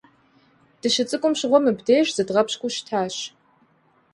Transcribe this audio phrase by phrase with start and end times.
[0.81, 3.15] Дыщыцӏыкӏум щыгъуэ мыбдеж зыщыдгъэпщкӏуу щытащ.